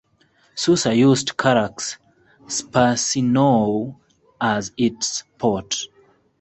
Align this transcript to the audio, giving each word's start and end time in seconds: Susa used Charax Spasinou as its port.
Susa 0.55 0.95
used 0.95 1.37
Charax 1.37 1.97
Spasinou 2.49 3.97
as 4.41 4.71
its 4.75 5.23
port. 5.37 5.75